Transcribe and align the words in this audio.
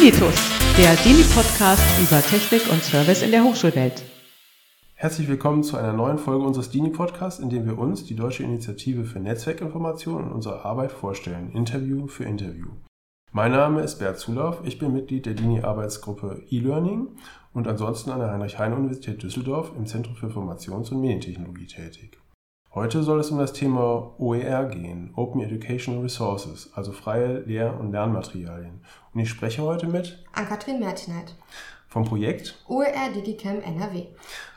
Dinitus, 0.00 0.50
der 0.78 0.94
Dini-Podcast 0.96 1.82
über 2.00 2.22
Technik 2.22 2.72
und 2.72 2.82
Service 2.82 3.20
in 3.20 3.32
der 3.32 3.44
Hochschulwelt. 3.44 4.02
Herzlich 4.94 5.28
willkommen 5.28 5.62
zu 5.62 5.76
einer 5.76 5.92
neuen 5.92 6.16
Folge 6.16 6.46
unseres 6.46 6.70
Dini-Podcasts, 6.70 7.38
in 7.38 7.50
dem 7.50 7.66
wir 7.66 7.76
uns, 7.76 8.06
die 8.06 8.16
Deutsche 8.16 8.42
Initiative 8.42 9.04
für 9.04 9.20
Netzwerkinformation 9.20 10.24
und 10.24 10.32
unsere 10.32 10.64
Arbeit 10.64 10.92
vorstellen, 10.92 11.52
Interview 11.52 12.06
für 12.06 12.24
Interview. 12.24 12.68
Mein 13.32 13.52
Name 13.52 13.82
ist 13.82 13.98
Bert 13.98 14.18
Zulauf, 14.18 14.62
ich 14.64 14.78
bin 14.78 14.94
Mitglied 14.94 15.26
der 15.26 15.34
Dini-Arbeitsgruppe 15.34 16.44
E-Learning 16.48 17.08
und 17.52 17.68
ansonsten 17.68 18.08
an 18.08 18.20
der 18.20 18.32
Heinrich-Heine-Universität 18.32 19.22
Düsseldorf 19.22 19.72
im 19.76 19.84
Zentrum 19.84 20.16
für 20.16 20.28
Informations- 20.28 20.90
und 20.92 21.02
Medientechnologie 21.02 21.66
tätig. 21.66 22.19
Heute 22.72 23.02
soll 23.02 23.18
es 23.18 23.32
um 23.32 23.38
das 23.38 23.52
Thema 23.52 24.14
OER 24.18 24.66
gehen, 24.66 25.12
Open 25.16 25.40
Educational 25.40 26.02
Resources, 26.02 26.70
also 26.72 26.92
freie 26.92 27.40
Lehr- 27.40 27.76
und 27.80 27.90
Lernmaterialien. 27.90 28.80
Und 29.12 29.20
ich 29.20 29.28
spreche 29.28 29.62
heute 29.62 29.88
mit 29.88 30.24
Ann-Kathrin 30.34 30.78
Mertinheit 30.78 31.34
vom 31.88 32.04
Projekt 32.04 32.62
OER 32.68 33.10
Digicam 33.12 33.60
NRW. 33.60 34.04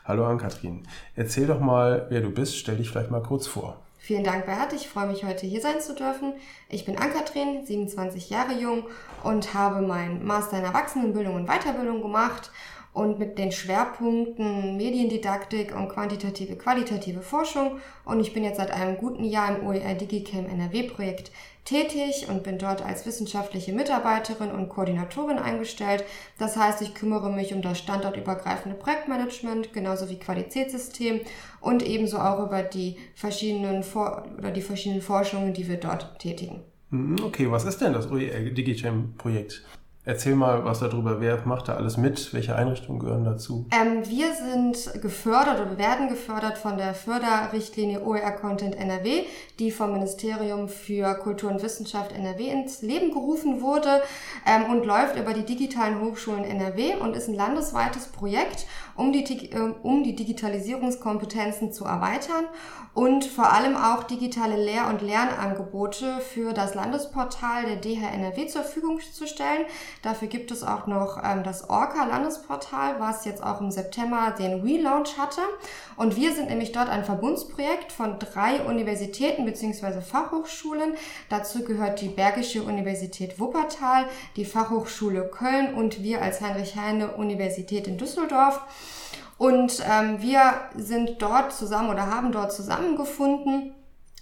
Hallo 0.04 0.26
Ann-Kathrin, 0.26 0.84
erzähl 1.16 1.48
doch 1.48 1.58
mal, 1.58 2.06
wer 2.08 2.20
du 2.20 2.30
bist, 2.30 2.56
stell 2.56 2.76
dich 2.76 2.88
vielleicht 2.88 3.10
mal 3.10 3.20
kurz 3.20 3.48
vor. 3.48 3.80
Vielen 3.98 4.22
Dank, 4.22 4.46
Bert. 4.46 4.72
Ich 4.74 4.86
freue 4.86 5.08
mich, 5.08 5.24
heute 5.24 5.46
hier 5.46 5.60
sein 5.60 5.80
zu 5.80 5.96
dürfen. 5.96 6.34
Ich 6.68 6.84
bin 6.84 6.96
Ann-Kathrin, 6.96 7.66
27 7.66 8.30
Jahre 8.30 8.52
jung 8.52 8.84
und 9.24 9.54
habe 9.54 9.84
meinen 9.84 10.24
Master 10.24 10.58
in 10.58 10.64
Erwachsenenbildung 10.64 11.34
und 11.34 11.48
Weiterbildung 11.48 12.00
gemacht 12.00 12.52
und 12.94 13.18
mit 13.18 13.38
den 13.38 13.52
Schwerpunkten 13.52 14.76
Mediendidaktik 14.76 15.74
und 15.76 15.88
quantitative, 15.88 16.56
qualitative 16.56 17.22
Forschung. 17.22 17.80
Und 18.04 18.20
ich 18.20 18.32
bin 18.32 18.44
jetzt 18.44 18.56
seit 18.56 18.70
einem 18.70 18.96
guten 18.96 19.24
Jahr 19.24 19.54
im 19.54 19.66
OER 19.66 19.94
Digicam 19.94 20.46
NRW 20.46 20.84
Projekt 20.84 21.32
tätig 21.64 22.26
und 22.28 22.44
bin 22.44 22.56
dort 22.56 22.82
als 22.82 23.04
wissenschaftliche 23.04 23.72
Mitarbeiterin 23.72 24.52
und 24.52 24.68
Koordinatorin 24.68 25.38
eingestellt. 25.38 26.04
Das 26.38 26.56
heißt, 26.56 26.82
ich 26.82 26.94
kümmere 26.94 27.32
mich 27.32 27.52
um 27.52 27.62
das 27.62 27.78
standortübergreifende 27.78 28.76
Projektmanagement, 28.76 29.72
genauso 29.72 30.08
wie 30.08 30.18
Qualitätssystem 30.18 31.20
und 31.60 31.82
ebenso 31.82 32.18
auch 32.18 32.46
über 32.46 32.62
die 32.62 32.96
verschiedenen 33.16 33.82
For 33.82 34.24
oder 34.38 34.52
die 34.52 34.62
verschiedenen 34.62 35.02
Forschungen, 35.02 35.52
die 35.52 35.66
wir 35.66 35.78
dort 35.78 36.20
tätigen. 36.20 36.62
Hm, 36.90 37.16
okay, 37.24 37.50
was 37.50 37.64
ist 37.64 37.80
denn 37.80 37.92
das 37.92 38.08
OER 38.08 38.50
Digicam 38.50 39.14
Projekt? 39.18 39.64
Erzähl 40.06 40.34
mal 40.34 40.66
was 40.66 40.80
darüber. 40.80 41.22
Wer 41.22 41.40
macht 41.46 41.68
da 41.68 41.76
alles 41.76 41.96
mit? 41.96 42.34
Welche 42.34 42.54
Einrichtungen 42.54 42.98
gehören 42.98 43.24
dazu? 43.24 43.64
Ähm, 43.70 44.02
wir 44.06 44.34
sind 44.34 45.00
gefördert 45.00 45.60
oder 45.60 45.78
werden 45.78 46.10
gefördert 46.10 46.58
von 46.58 46.76
der 46.76 46.92
Förderrichtlinie 46.92 48.02
OER 48.04 48.32
Content 48.32 48.76
NRW, 48.76 49.22
die 49.58 49.70
vom 49.70 49.94
Ministerium 49.94 50.68
für 50.68 51.14
Kultur 51.14 51.50
und 51.50 51.62
Wissenschaft 51.62 52.12
NRW 52.12 52.50
ins 52.50 52.82
Leben 52.82 53.12
gerufen 53.12 53.62
wurde 53.62 54.02
ähm, 54.46 54.70
und 54.70 54.84
läuft 54.84 55.16
über 55.16 55.32
die 55.32 55.46
digitalen 55.46 55.98
Hochschulen 56.02 56.44
NRW 56.44 56.96
und 56.96 57.16
ist 57.16 57.28
ein 57.28 57.34
landesweites 57.34 58.08
Projekt, 58.08 58.66
um 58.96 59.12
die, 59.12 59.52
äh, 59.52 59.74
um 59.82 60.04
die 60.04 60.14
Digitalisierungskompetenzen 60.14 61.72
zu 61.72 61.84
erweitern 61.84 62.46
und 62.94 63.24
vor 63.24 63.52
allem 63.52 63.76
auch 63.76 64.04
digitale 64.04 64.56
Lehr- 64.56 64.88
und 64.88 65.02
Lernangebote 65.02 66.20
für 66.20 66.52
das 66.52 66.74
Landesportal 66.74 67.64
der 67.64 67.76
DHNRW 67.76 68.46
zur 68.46 68.62
Verfügung 68.62 69.00
zu 69.00 69.26
stellen. 69.26 69.66
Dafür 70.02 70.28
gibt 70.28 70.52
es 70.52 70.62
auch 70.62 70.86
noch 70.86 71.20
ähm, 71.22 71.42
das 71.42 71.68
Orca-Landesportal, 71.68 73.00
was 73.00 73.24
jetzt 73.24 73.42
auch 73.42 73.60
im 73.60 73.72
September 73.72 74.32
den 74.38 74.60
Relaunch 74.60 75.18
hatte. 75.18 75.40
Und 75.96 76.14
wir 76.14 76.32
sind 76.32 76.48
nämlich 76.48 76.70
dort 76.70 76.88
ein 76.88 77.04
Verbundsprojekt 77.04 77.90
von 77.90 78.20
drei 78.20 78.64
Universitäten 78.64 79.44
bzw. 79.44 80.00
Fachhochschulen. 80.00 80.94
Dazu 81.28 81.64
gehört 81.64 82.00
die 82.00 82.08
Bergische 82.08 82.62
Universität 82.62 83.40
Wuppertal, 83.40 84.06
die 84.36 84.44
Fachhochschule 84.44 85.28
Köln 85.28 85.74
und 85.74 86.04
wir 86.04 86.22
als 86.22 86.40
Heinrich-Heine-Universität 86.40 87.88
in 87.88 87.98
Düsseldorf. 87.98 88.60
Und 89.38 89.82
ähm, 89.88 90.20
wir 90.20 90.40
sind 90.76 91.20
dort 91.20 91.52
zusammen 91.52 91.90
oder 91.90 92.06
haben 92.06 92.32
dort 92.32 92.52
zusammengefunden 92.52 93.74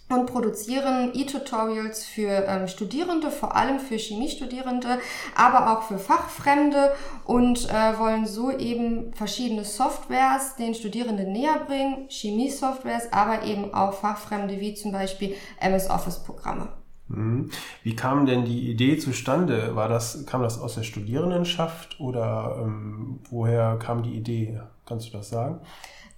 und 0.08 0.26
produzieren 0.26 1.10
E-Tutorials 1.14 2.04
für 2.04 2.44
ähm, 2.46 2.68
Studierende, 2.68 3.30
vor 3.30 3.56
allem 3.56 3.80
für 3.80 3.96
Chemiestudierende, 3.96 4.98
aber 5.34 5.72
auch 5.72 5.82
für 5.82 5.98
Fachfremde 5.98 6.92
und 7.24 7.68
äh, 7.70 7.98
wollen 7.98 8.26
so 8.26 8.50
eben 8.50 9.12
verschiedene 9.14 9.64
Softwares 9.64 10.56
den 10.56 10.74
Studierenden 10.74 11.32
näher 11.32 11.60
bringen, 11.66 12.08
Chemie-Softwares, 12.08 13.12
aber 13.12 13.42
eben 13.44 13.72
auch 13.74 13.94
Fachfremde 13.94 14.60
wie 14.60 14.74
zum 14.74 14.92
Beispiel 14.92 15.34
MS 15.60 15.88
Office-Programme. 15.88 16.68
Mhm. 17.08 17.50
Wie 17.82 17.96
kam 17.96 18.26
denn 18.26 18.44
die 18.44 18.70
Idee 18.70 18.98
zustande? 18.98 19.74
War 19.76 19.88
das, 19.88 20.26
kam 20.26 20.42
das 20.42 20.58
aus 20.60 20.74
der 20.74 20.82
Studierendenschaft 20.82 22.00
oder 22.00 22.62
ähm, 22.62 23.20
woher 23.30 23.76
kam 23.78 24.02
die 24.02 24.14
Idee? 24.14 24.60
Kannst 24.86 25.08
du 25.08 25.12
das 25.12 25.30
sagen? 25.30 25.60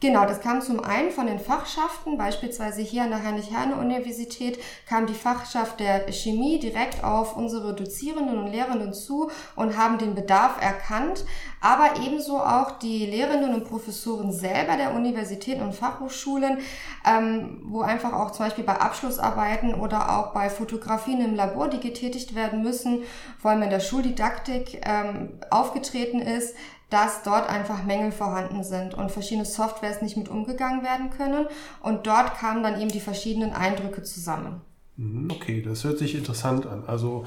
Genau, 0.04 0.26
das 0.26 0.42
kam 0.42 0.60
zum 0.60 0.80
einen 0.80 1.10
von 1.10 1.26
den 1.26 1.38
Fachschaften, 1.38 2.18
beispielsweise 2.18 2.82
hier 2.82 3.04
an 3.04 3.10
der 3.10 3.24
Heinrich-Heine-Universität 3.24 4.58
kam 4.86 5.06
die 5.06 5.14
Fachschaft 5.14 5.80
der 5.80 6.12
Chemie 6.12 6.58
direkt 6.58 7.02
auf 7.02 7.38
unsere 7.38 7.74
Dozierenden 7.74 8.36
und 8.36 8.48
Lehrenden 8.48 8.92
zu 8.92 9.30
und 9.56 9.78
haben 9.78 9.96
den 9.96 10.14
Bedarf 10.14 10.60
erkannt, 10.60 11.24
aber 11.62 12.02
ebenso 12.04 12.38
auch 12.38 12.72
die 12.72 13.06
Lehrenden 13.06 13.54
und 13.54 13.64
Professoren 13.64 14.30
selber 14.30 14.76
der 14.76 14.94
Universitäten 14.94 15.62
und 15.62 15.74
Fachhochschulen, 15.74 16.58
ähm, 17.06 17.62
wo 17.64 17.80
einfach 17.80 18.12
auch 18.12 18.32
zum 18.32 18.44
Beispiel 18.44 18.64
bei 18.64 18.78
Abschlussarbeiten 18.78 19.72
oder 19.72 20.18
auch 20.18 20.34
bei 20.34 20.50
Fotografien 20.50 21.24
im 21.24 21.34
Labor, 21.34 21.68
die 21.68 21.80
getätigt 21.80 22.34
werden 22.34 22.62
müssen, 22.62 23.04
vor 23.38 23.52
allem 23.52 23.62
in 23.62 23.70
der 23.70 23.80
Schuldidaktik 23.80 24.82
ähm, 24.84 25.38
aufgetreten 25.48 26.20
ist, 26.20 26.54
dass 26.94 27.24
dort 27.24 27.48
einfach 27.50 27.82
Mängel 27.82 28.12
vorhanden 28.12 28.62
sind 28.62 28.94
und 28.94 29.10
verschiedene 29.10 29.44
Softwares 29.44 30.00
nicht 30.00 30.16
mit 30.16 30.28
umgegangen 30.28 30.84
werden 30.84 31.10
können. 31.10 31.46
Und 31.82 32.06
dort 32.06 32.34
kamen 32.34 32.62
dann 32.62 32.80
eben 32.80 32.88
die 32.88 33.00
verschiedenen 33.00 33.52
Eindrücke 33.52 34.04
zusammen. 34.04 34.60
Mhm, 34.96 35.28
okay, 35.32 35.60
das 35.60 35.82
hört 35.82 35.98
sich 35.98 36.14
interessant 36.14 36.66
an. 36.66 36.84
Also 36.86 37.24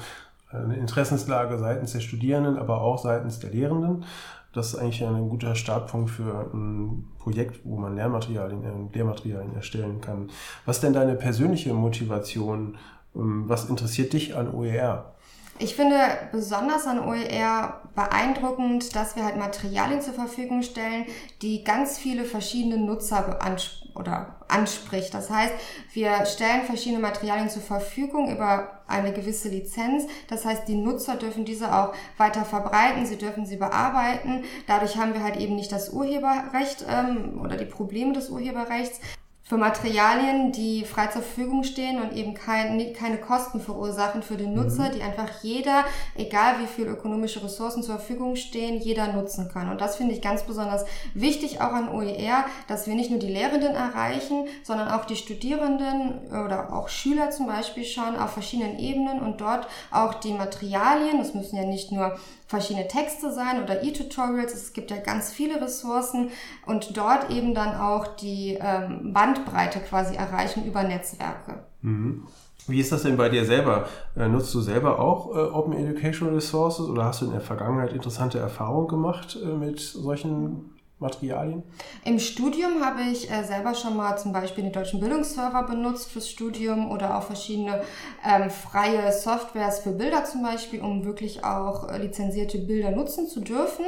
eine 0.50 0.74
Interessenslage 0.74 1.58
seitens 1.58 1.92
der 1.92 2.00
Studierenden, 2.00 2.56
aber 2.56 2.80
auch 2.80 2.96
seitens 2.96 3.40
der 3.40 3.50
Lehrenden. 3.50 4.06
Das 4.54 4.68
ist 4.68 4.76
eigentlich 4.76 5.04
ein 5.04 5.28
guter 5.28 5.54
Startpunkt 5.54 6.08
für 6.08 6.50
ein 6.54 7.04
Projekt, 7.18 7.60
wo 7.64 7.76
man 7.76 7.94
Lernmaterialien, 7.94 8.64
äh, 8.64 8.96
Lehrmaterialien 8.96 9.54
erstellen 9.54 10.00
kann. 10.00 10.30
Was 10.64 10.76
ist 10.76 10.82
denn 10.82 10.94
deine 10.94 11.14
persönliche 11.14 11.74
Motivation? 11.74 12.78
Ähm, 13.14 13.44
was 13.46 13.68
interessiert 13.68 14.14
dich 14.14 14.34
an 14.34 14.48
OER? 14.54 15.12
Ich 15.60 15.74
finde 15.74 15.98
besonders 16.30 16.86
an 16.86 17.00
OER 17.00 17.82
beeindruckend, 17.96 18.94
dass 18.94 19.16
wir 19.16 19.24
halt 19.24 19.36
Materialien 19.36 20.00
zur 20.00 20.14
Verfügung 20.14 20.62
stellen, 20.62 21.06
die 21.42 21.64
ganz 21.64 21.98
viele 21.98 22.24
verschiedene 22.24 22.78
Nutzer 22.78 23.42
ans 23.42 23.82
oder 23.98 24.36
anspricht. 24.46 25.12
Das 25.12 25.30
heißt, 25.30 25.52
wir 25.92 26.24
stellen 26.26 26.62
verschiedene 26.62 27.00
Materialien 27.00 27.50
zur 27.50 27.62
Verfügung 27.62 28.30
über 28.30 28.82
eine 28.86 29.12
gewisse 29.12 29.48
Lizenz. 29.48 30.04
Das 30.28 30.44
heißt, 30.44 30.68
die 30.68 30.76
Nutzer 30.76 31.16
dürfen 31.16 31.44
diese 31.44 31.74
auch 31.74 31.92
weiter 32.16 32.44
verbreiten, 32.44 33.04
sie 33.04 33.18
dürfen 33.18 33.44
sie 33.44 33.56
bearbeiten. 33.56 34.44
Dadurch 34.66 34.96
haben 34.96 35.14
wir 35.14 35.22
halt 35.22 35.36
eben 35.36 35.56
nicht 35.56 35.72
das 35.72 35.90
Urheberrecht 35.90 36.86
ähm, 36.88 37.40
oder 37.42 37.56
die 37.56 37.64
Probleme 37.64 38.12
des 38.12 38.30
Urheberrechts, 38.30 39.00
für 39.48 39.56
Materialien, 39.56 40.52
die 40.52 40.84
frei 40.84 41.06
zur 41.06 41.22
Verfügung 41.22 41.64
stehen 41.64 42.02
und 42.02 42.12
eben 42.12 42.34
kein, 42.34 42.92
keine 42.92 43.16
Kosten 43.16 43.60
verursachen 43.60 44.22
für 44.22 44.36
den 44.36 44.52
Nutzer, 44.52 44.90
mhm. 44.90 44.92
die 44.92 45.02
einfach 45.02 45.42
jeder, 45.42 45.84
egal 46.16 46.56
wie 46.60 46.66
viel 46.66 46.86
ökonomische 46.86 47.42
Ressourcen 47.42 47.82
zur 47.82 47.94
Verfügung 47.94 48.36
stehen, 48.36 48.78
jeder 48.78 49.10
nutzen 49.10 49.48
kann. 49.50 49.70
Und 49.70 49.80
das 49.80 49.96
finde 49.96 50.12
ich 50.12 50.20
ganz 50.20 50.42
besonders 50.42 50.84
wichtig 51.14 51.62
auch 51.62 51.72
an 51.72 51.88
OER, 51.88 52.44
dass 52.66 52.86
wir 52.86 52.94
nicht 52.94 53.10
nur 53.10 53.20
die 53.20 53.32
Lehrenden 53.32 53.74
erreichen, 53.74 54.44
sondern 54.62 54.88
auch 54.88 55.06
die 55.06 55.16
Studierenden 55.16 56.28
oder 56.28 56.70
auch 56.74 56.90
Schüler 56.90 57.30
zum 57.30 57.46
Beispiel 57.46 57.86
schon 57.86 58.16
auf 58.16 58.32
verschiedenen 58.32 58.78
Ebenen 58.78 59.18
und 59.20 59.40
dort 59.40 59.66
auch 59.90 60.12
die 60.12 60.34
Materialien, 60.34 61.16
das 61.16 61.32
müssen 61.32 61.56
ja 61.56 61.64
nicht 61.64 61.90
nur 61.90 62.18
verschiedene 62.48 62.88
Texte 62.88 63.32
sein 63.32 63.62
oder 63.62 63.84
E-Tutorials. 63.84 64.54
Es 64.54 64.72
gibt 64.72 64.90
ja 64.90 64.96
ganz 64.96 65.30
viele 65.30 65.60
Ressourcen 65.60 66.30
und 66.66 66.96
dort 66.96 67.30
eben 67.30 67.54
dann 67.54 67.76
auch 67.76 68.16
die 68.16 68.58
ähm, 68.60 69.12
Bandbreite 69.12 69.80
quasi 69.80 70.16
erreichen 70.16 70.64
über 70.64 70.82
Netzwerke. 70.82 71.62
Mhm. 71.82 72.26
Wie 72.66 72.80
ist 72.80 72.90
das 72.90 73.02
denn 73.02 73.16
bei 73.16 73.28
dir 73.28 73.44
selber? 73.44 73.88
Äh, 74.16 74.28
nutzt 74.28 74.54
du 74.54 74.60
selber 74.60 74.98
auch 74.98 75.34
äh, 75.34 75.38
Open 75.38 75.72
Educational 75.74 76.34
Resources 76.34 76.86
oder 76.86 77.04
hast 77.04 77.20
du 77.20 77.26
in 77.26 77.32
der 77.32 77.40
Vergangenheit 77.40 77.92
interessante 77.92 78.38
Erfahrungen 78.38 78.88
gemacht 78.88 79.38
äh, 79.42 79.46
mit 79.46 79.78
solchen 79.80 80.77
Materialien? 81.00 81.62
Im 82.04 82.18
Studium 82.18 82.84
habe 82.84 83.02
ich 83.02 83.30
äh, 83.30 83.44
selber 83.44 83.74
schon 83.74 83.96
mal 83.96 84.16
zum 84.16 84.32
Beispiel 84.32 84.64
den 84.64 84.72
deutschen 84.72 84.98
Bildungsserver 84.98 85.62
benutzt 85.62 86.10
fürs 86.10 86.28
Studium 86.28 86.90
oder 86.90 87.16
auch 87.16 87.22
verschiedene 87.22 87.82
ähm, 88.26 88.50
freie 88.50 89.12
Softwares 89.12 89.78
für 89.78 89.92
Bilder 89.92 90.24
zum 90.24 90.42
Beispiel, 90.42 90.80
um 90.80 91.04
wirklich 91.04 91.44
auch 91.44 91.88
äh, 91.88 91.98
lizenzierte 91.98 92.58
Bilder 92.58 92.90
nutzen 92.90 93.28
zu 93.28 93.40
dürfen. 93.40 93.84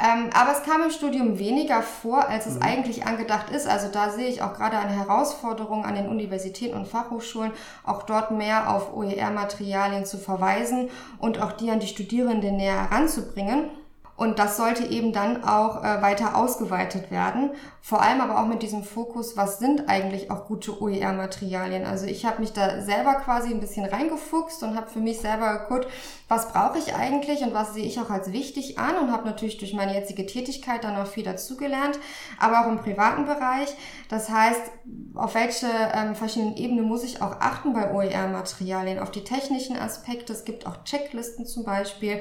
Ähm, 0.00 0.30
aber 0.32 0.52
es 0.52 0.62
kam 0.62 0.82
im 0.82 0.90
Studium 0.90 1.38
weniger 1.38 1.82
vor, 1.82 2.28
als 2.28 2.46
es 2.46 2.54
mhm. 2.54 2.62
eigentlich 2.62 3.06
angedacht 3.06 3.50
ist. 3.50 3.66
Also 3.66 3.88
da 3.92 4.10
sehe 4.10 4.28
ich 4.28 4.40
auch 4.40 4.54
gerade 4.54 4.78
eine 4.78 4.96
Herausforderung 4.96 5.84
an 5.84 5.96
den 5.96 6.08
Universitäten 6.08 6.76
und 6.76 6.88
Fachhochschulen, 6.88 7.52
auch 7.84 8.04
dort 8.04 8.30
mehr 8.30 8.74
auf 8.74 8.96
OER-Materialien 8.96 10.06
zu 10.06 10.16
verweisen 10.16 10.88
und 11.18 11.42
auch 11.42 11.52
die 11.52 11.70
an 11.70 11.80
die 11.80 11.86
Studierenden 11.86 12.56
näher 12.56 12.90
heranzubringen. 12.90 13.68
Und 14.18 14.40
das 14.40 14.56
sollte 14.56 14.84
eben 14.84 15.12
dann 15.12 15.44
auch 15.44 15.84
äh, 15.84 16.02
weiter 16.02 16.34
ausgeweitet 16.36 17.12
werden. 17.12 17.52
Vor 17.88 18.02
allem 18.02 18.20
aber 18.20 18.38
auch 18.38 18.46
mit 18.46 18.62
diesem 18.62 18.82
Fokus, 18.84 19.38
was 19.38 19.60
sind 19.60 19.88
eigentlich 19.88 20.30
auch 20.30 20.44
gute 20.44 20.82
OER-Materialien. 20.82 21.86
Also 21.86 22.04
ich 22.04 22.26
habe 22.26 22.40
mich 22.40 22.52
da 22.52 22.82
selber 22.82 23.14
quasi 23.14 23.48
ein 23.48 23.60
bisschen 23.60 23.86
reingefuchst 23.86 24.62
und 24.62 24.76
habe 24.76 24.90
für 24.90 24.98
mich 24.98 25.20
selber 25.20 25.60
geguckt, 25.60 25.90
was 26.28 26.52
brauche 26.52 26.76
ich 26.76 26.94
eigentlich 26.94 27.40
und 27.40 27.54
was 27.54 27.72
sehe 27.72 27.86
ich 27.86 27.98
auch 27.98 28.10
als 28.10 28.30
wichtig 28.30 28.78
an 28.78 28.98
und 28.98 29.10
habe 29.10 29.24
natürlich 29.24 29.56
durch 29.56 29.72
meine 29.72 29.94
jetzige 29.94 30.26
Tätigkeit 30.26 30.84
dann 30.84 30.98
auch 30.98 31.06
viel 31.06 31.24
dazugelernt, 31.24 31.98
aber 32.38 32.60
auch 32.60 32.70
im 32.70 32.76
privaten 32.76 33.24
Bereich. 33.24 33.74
Das 34.10 34.28
heißt, 34.28 34.60
auf 35.14 35.34
welche 35.34 35.68
ähm, 35.94 36.14
verschiedenen 36.14 36.58
Ebenen 36.58 36.84
muss 36.84 37.04
ich 37.04 37.22
auch 37.22 37.40
achten 37.40 37.72
bei 37.72 37.94
OER-Materialien? 37.94 38.98
Auf 38.98 39.12
die 39.12 39.24
technischen 39.24 39.78
Aspekte, 39.78 40.34
es 40.34 40.44
gibt 40.44 40.66
auch 40.66 40.84
Checklisten 40.84 41.46
zum 41.46 41.64
Beispiel 41.64 42.20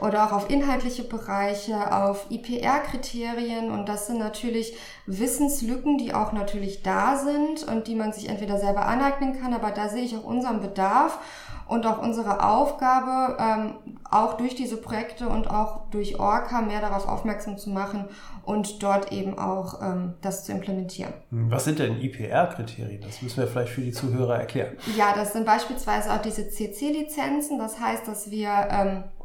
oder 0.00 0.26
auch 0.26 0.32
auf 0.32 0.48
inhaltliche 0.48 1.02
Bereiche, 1.02 1.92
auf 1.92 2.26
IPR-Kriterien 2.30 3.72
und 3.72 3.88
das 3.88 4.06
sind 4.06 4.18
natürlich 4.18 4.76
Wissenslücken, 5.08 5.96
die 5.96 6.12
auch 6.12 6.32
natürlich 6.32 6.82
da 6.82 7.16
sind 7.16 7.64
und 7.64 7.86
die 7.86 7.94
man 7.94 8.12
sich 8.12 8.28
entweder 8.28 8.58
selber 8.58 8.86
aneignen 8.86 9.40
kann, 9.40 9.54
aber 9.54 9.70
da 9.70 9.88
sehe 9.88 10.04
ich 10.04 10.14
auch 10.16 10.24
unseren 10.24 10.60
Bedarf 10.60 11.18
und 11.66 11.86
auch 11.86 12.02
unsere 12.02 12.44
Aufgabe, 12.44 13.36
ähm, 13.40 13.74
auch 14.10 14.36
durch 14.36 14.54
diese 14.54 14.76
Projekte 14.76 15.28
und 15.28 15.48
auch 15.48 15.88
durch 15.90 16.18
Orca 16.18 16.60
mehr 16.60 16.80
darauf 16.80 17.08
aufmerksam 17.08 17.56
zu 17.58 17.70
machen 17.70 18.04
und 18.44 18.82
dort 18.82 19.12
eben 19.12 19.38
auch 19.38 19.82
ähm, 19.82 20.14
das 20.20 20.44
zu 20.44 20.52
implementieren. 20.52 21.12
Was 21.30 21.64
sind 21.64 21.78
denn 21.78 22.00
IPR-Kriterien? 22.00 23.00
Das 23.02 23.22
müssen 23.22 23.38
wir 23.38 23.46
vielleicht 23.46 23.72
für 23.72 23.82
die 23.82 23.92
Zuhörer 23.92 24.38
erklären. 24.38 24.76
Ja, 24.96 25.14
das 25.14 25.32
sind 25.32 25.44
beispielsweise 25.46 26.12
auch 26.12 26.22
diese 26.22 26.48
CC-Lizenzen. 26.48 27.58
Das 27.58 27.80
heißt, 27.80 28.08
dass 28.08 28.30
wir 28.30 28.50
ähm, 28.70 28.88
äh, 28.88 29.17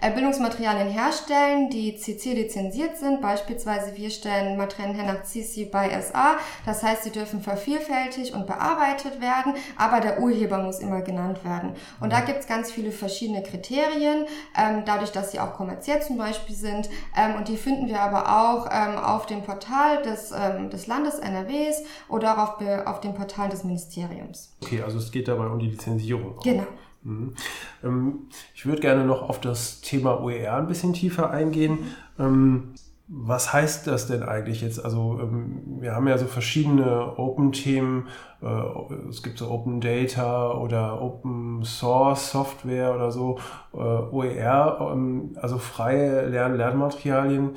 Bildungsmaterialien 0.00 0.88
herstellen, 0.88 1.70
die 1.70 1.96
CC 1.96 2.34
lizenziert 2.34 2.96
sind. 2.98 3.20
Beispielsweise 3.20 3.96
wir 3.96 4.10
stellen 4.10 4.56
Materialien 4.56 4.96
her 4.96 5.12
nach 5.12 5.22
CC 5.22 5.64
by 5.64 5.88
SA. 6.00 6.36
Das 6.66 6.82
heißt, 6.82 7.04
sie 7.04 7.10
dürfen 7.10 7.40
vervielfältigt 7.40 8.34
und 8.34 8.46
bearbeitet 8.46 9.20
werden, 9.20 9.54
aber 9.76 10.00
der 10.00 10.20
Urheber 10.20 10.58
muss 10.58 10.80
immer 10.80 11.02
genannt 11.02 11.44
werden. 11.44 11.74
Und 12.00 12.12
da 12.12 12.20
gibt 12.20 12.40
es 12.40 12.46
ganz 12.46 12.70
viele 12.70 12.92
verschiedene 12.92 13.42
Kriterien, 13.42 14.26
ähm, 14.56 14.82
dadurch, 14.84 15.12
dass 15.12 15.32
sie 15.32 15.40
auch 15.40 15.54
kommerziell 15.54 16.02
zum 16.02 16.18
Beispiel 16.18 16.54
sind. 16.54 16.88
Ähm, 17.16 17.36
und 17.36 17.48
die 17.48 17.56
finden 17.56 17.88
wir 17.88 18.00
aber 18.00 18.28
auch 18.28 18.68
ähm, 18.70 18.98
auf 18.98 19.26
dem 19.26 19.42
Portal 19.42 20.02
des, 20.02 20.32
ähm, 20.32 20.70
des 20.70 20.86
Landes 20.86 21.18
NRWs 21.18 21.82
oder 22.08 22.34
auch 22.34 22.60
auf, 22.60 22.86
auf 22.86 23.00
dem 23.00 23.14
Portal 23.14 23.48
des 23.48 23.64
Ministeriums. 23.64 24.54
Okay, 24.62 24.82
also 24.82 24.98
es 24.98 25.10
geht 25.10 25.28
dabei 25.28 25.46
um 25.46 25.58
die 25.58 25.68
Lizenzierung. 25.68 26.38
Genau. 26.42 26.66
Mhm. 27.04 27.34
Ähm, 27.82 28.18
ich 28.54 28.66
würde 28.66 28.80
gerne 28.80 29.04
noch 29.04 29.28
auf 29.28 29.40
das 29.40 29.80
Thema 29.80 30.20
OER 30.20 30.56
ein 30.56 30.66
bisschen 30.66 30.92
tiefer 30.92 31.30
eingehen. 31.30 31.78
Ähm, 32.18 32.74
was 33.06 33.52
heißt 33.52 33.86
das 33.86 34.06
denn 34.06 34.22
eigentlich 34.22 34.62
jetzt? 34.62 34.82
Also 34.82 35.18
ähm, 35.20 35.80
wir 35.80 35.94
haben 35.94 36.08
ja 36.08 36.16
so 36.16 36.24
verschiedene 36.26 37.18
Open-Themen. 37.18 38.08
Äh, 38.42 39.08
es 39.10 39.22
gibt 39.22 39.38
so 39.38 39.50
Open 39.50 39.82
Data 39.82 40.52
oder 40.52 41.02
Open 41.02 41.62
Source 41.64 42.30
Software 42.30 42.94
oder 42.94 43.12
so. 43.12 43.38
Äh, 43.74 43.76
OER, 43.76 44.96
also 45.36 45.58
freie 45.58 46.26
Lern 46.28 46.56
Lernmaterialien. 46.56 47.50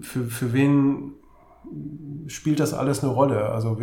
Für, 0.00 0.24
für 0.24 0.52
wen 0.54 1.12
spielt 2.28 2.60
das 2.60 2.72
alles 2.72 3.04
eine 3.04 3.12
Rolle? 3.12 3.50
Also 3.50 3.78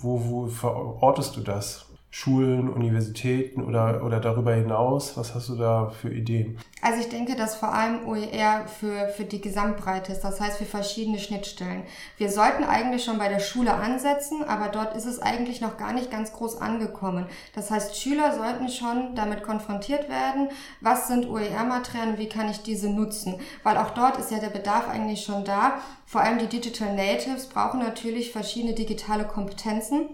wo, 0.00 0.24
wo 0.24 0.46
verortest 0.46 1.36
du 1.36 1.40
das? 1.42 1.91
Schulen, 2.14 2.68
Universitäten 2.68 3.64
oder, 3.64 4.04
oder 4.04 4.20
darüber 4.20 4.52
hinaus? 4.52 5.16
Was 5.16 5.34
hast 5.34 5.48
du 5.48 5.56
da 5.56 5.88
für 5.88 6.12
Ideen? 6.12 6.58
Also 6.82 7.00
ich 7.00 7.08
denke, 7.08 7.36
dass 7.36 7.54
vor 7.54 7.72
allem 7.72 8.06
OER 8.06 8.66
für, 8.66 9.08
für 9.16 9.24
die 9.24 9.40
Gesamtbreite 9.40 10.12
ist, 10.12 10.20
das 10.20 10.38
heißt 10.38 10.58
für 10.58 10.66
verschiedene 10.66 11.18
Schnittstellen. 11.18 11.84
Wir 12.18 12.28
sollten 12.28 12.64
eigentlich 12.64 13.02
schon 13.02 13.16
bei 13.16 13.30
der 13.30 13.40
Schule 13.40 13.72
ansetzen, 13.72 14.44
aber 14.44 14.68
dort 14.68 14.94
ist 14.94 15.06
es 15.06 15.20
eigentlich 15.20 15.62
noch 15.62 15.78
gar 15.78 15.94
nicht 15.94 16.10
ganz 16.10 16.34
groß 16.34 16.60
angekommen. 16.60 17.24
Das 17.54 17.70
heißt, 17.70 17.98
Schüler 17.98 18.34
sollten 18.36 18.68
schon 18.68 19.14
damit 19.14 19.42
konfrontiert 19.42 20.10
werden, 20.10 20.50
was 20.82 21.08
sind 21.08 21.26
OER-Materialien, 21.30 22.18
wie 22.18 22.28
kann 22.28 22.50
ich 22.50 22.62
diese 22.62 22.90
nutzen? 22.90 23.36
Weil 23.62 23.78
auch 23.78 23.90
dort 23.90 24.18
ist 24.18 24.30
ja 24.30 24.38
der 24.38 24.50
Bedarf 24.50 24.86
eigentlich 24.86 25.24
schon 25.24 25.46
da. 25.46 25.78
Vor 26.04 26.20
allem 26.20 26.38
die 26.38 26.46
Digital 26.46 26.94
Natives 26.94 27.46
brauchen 27.46 27.80
natürlich 27.80 28.32
verschiedene 28.32 28.74
digitale 28.74 29.24
Kompetenzen 29.24 30.10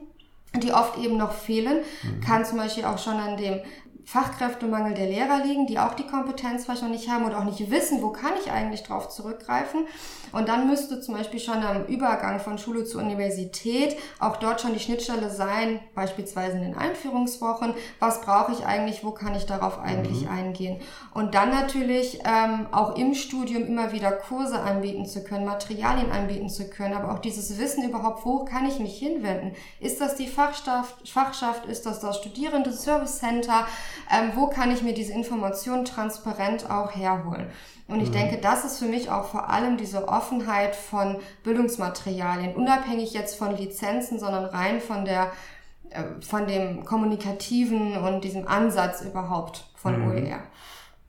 die 0.54 0.72
oft 0.72 0.98
eben 0.98 1.16
noch 1.16 1.32
fehlen, 1.32 1.78
mhm. 2.02 2.20
kann 2.20 2.44
zum 2.44 2.58
Beispiel 2.58 2.84
auch 2.84 2.98
schon 2.98 3.14
an 3.14 3.36
dem 3.36 3.60
Fachkräftemangel 4.04 4.94
der 4.94 5.06
Lehrer 5.06 5.44
liegen, 5.44 5.66
die 5.66 5.78
auch 5.78 5.92
die 5.92 6.06
Kompetenz 6.06 6.64
vielleicht 6.64 6.82
noch 6.82 6.88
nicht 6.88 7.10
haben 7.10 7.26
oder 7.26 7.38
auch 7.38 7.44
nicht 7.44 7.70
wissen, 7.70 8.00
wo 8.00 8.08
kann 8.08 8.32
ich 8.42 8.50
eigentlich 8.50 8.82
drauf 8.82 9.10
zurückgreifen. 9.10 9.86
Und 10.32 10.48
dann 10.48 10.68
müsste 10.68 11.00
zum 11.00 11.14
Beispiel 11.14 11.40
schon 11.40 11.62
am 11.62 11.86
Übergang 11.86 12.40
von 12.40 12.58
Schule 12.58 12.84
zur 12.84 13.02
Universität 13.02 13.96
auch 14.18 14.36
dort 14.36 14.60
schon 14.60 14.74
die 14.74 14.80
Schnittstelle 14.80 15.30
sein, 15.30 15.80
beispielsweise 15.94 16.56
in 16.56 16.62
den 16.62 16.76
Einführungswochen. 16.76 17.74
Was 17.98 18.20
brauche 18.20 18.52
ich 18.52 18.66
eigentlich? 18.66 19.04
Wo 19.04 19.10
kann 19.10 19.34
ich 19.34 19.46
darauf 19.46 19.78
eigentlich 19.78 20.22
mhm. 20.22 20.30
eingehen? 20.30 20.80
Und 21.14 21.34
dann 21.34 21.50
natürlich 21.50 22.20
ähm, 22.24 22.66
auch 22.72 22.96
im 22.96 23.14
Studium 23.14 23.66
immer 23.66 23.92
wieder 23.92 24.12
Kurse 24.12 24.60
anbieten 24.60 25.06
zu 25.06 25.24
können, 25.24 25.44
Materialien 25.44 26.10
anbieten 26.10 26.48
zu 26.48 26.68
können, 26.68 26.94
aber 26.94 27.12
auch 27.12 27.18
dieses 27.18 27.58
Wissen 27.58 27.88
überhaupt, 27.88 28.24
wo 28.24 28.44
kann 28.44 28.66
ich 28.66 28.78
mich 28.78 28.98
hinwenden? 28.98 29.54
Ist 29.80 30.00
das 30.00 30.16
die 30.16 30.26
Fachschaft? 30.26 31.08
Fachschaft? 31.08 31.66
Ist 31.66 31.86
das 31.86 32.00
das 32.00 32.18
Studierende 32.18 32.72
Service 32.72 33.18
Center? 33.18 33.66
Ähm, 34.10 34.32
wo 34.34 34.48
kann 34.48 34.70
ich 34.70 34.82
mir 34.82 34.94
diese 34.94 35.12
Informationen 35.12 35.84
transparent 35.84 36.70
auch 36.70 36.94
herholen? 36.94 37.50
Und 37.88 38.00
ich 38.00 38.10
mhm. 38.10 38.14
denke, 38.14 38.38
das 38.38 38.64
ist 38.64 38.78
für 38.78 38.84
mich 38.84 39.10
auch 39.10 39.24
vor 39.24 39.48
allem 39.48 39.78
diese 39.78 40.08
Offenheit 40.08 40.76
von 40.76 41.16
Bildungsmaterialien, 41.42 42.54
unabhängig 42.54 43.14
jetzt 43.14 43.36
von 43.36 43.56
Lizenzen, 43.56 44.18
sondern 44.18 44.44
rein 44.44 44.80
von 44.80 45.04
der 45.04 45.32
äh, 45.90 46.04
von 46.20 46.46
dem 46.46 46.84
kommunikativen 46.84 47.96
und 47.96 48.22
diesem 48.22 48.46
Ansatz 48.46 49.00
überhaupt 49.00 49.70
von 49.74 50.00
mhm. 50.00 50.08
OER. 50.08 50.38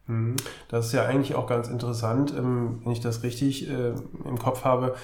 Mhm. 0.07 0.35
Das 0.69 0.87
ist 0.87 0.93
ja 0.93 1.05
eigentlich 1.05 1.35
auch 1.35 1.47
ganz 1.47 1.67
interessant, 1.67 2.33
ähm, 2.35 2.81
wenn 2.83 2.93
ich 2.93 3.01
das 3.01 3.23
richtig 3.23 3.69
äh, 3.69 3.93
im 4.25 4.39
Kopf 4.39 4.63
habe 4.63 4.95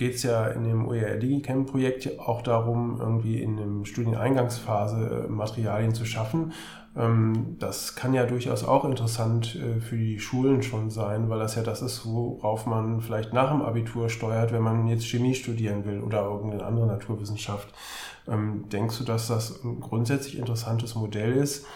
geht 0.00 0.14
es 0.14 0.22
ja 0.22 0.46
in 0.46 0.64
dem 0.64 0.88
OER 0.88 1.16
DigiCamp 1.16 1.70
Projekt 1.70 2.18
auch 2.18 2.40
darum, 2.40 2.96
irgendwie 2.98 3.40
in 3.42 3.56
der 3.58 3.84
Studieneingangsphase 3.84 5.26
äh, 5.26 5.30
Materialien 5.30 5.94
zu 5.94 6.06
schaffen. 6.06 6.54
Ähm, 6.96 7.56
das 7.58 7.96
kann 7.96 8.14
ja 8.14 8.24
durchaus 8.24 8.64
auch 8.64 8.86
interessant 8.86 9.56
äh, 9.56 9.78
für 9.78 9.98
die 9.98 10.18
Schulen 10.18 10.62
schon 10.62 10.88
sein, 10.88 11.28
weil 11.28 11.38
das 11.38 11.54
ja 11.54 11.62
das 11.62 11.82
ist, 11.82 12.06
worauf 12.06 12.64
man 12.64 13.02
vielleicht 13.02 13.34
nach 13.34 13.50
dem 13.50 13.60
Abitur 13.60 14.08
steuert, 14.08 14.52
wenn 14.52 14.62
man 14.62 14.88
jetzt 14.88 15.04
Chemie 15.04 15.34
studieren 15.34 15.84
will 15.84 16.00
oder 16.00 16.24
irgendeine 16.24 16.64
andere 16.64 16.86
Naturwissenschaft. 16.86 17.68
Ähm, 18.26 18.70
denkst 18.72 18.96
du, 18.96 19.04
dass 19.04 19.28
das 19.28 19.62
ein 19.62 19.80
grundsätzlich 19.80 20.38
interessantes 20.38 20.94
Modell 20.94 21.32
ist? 21.32 21.66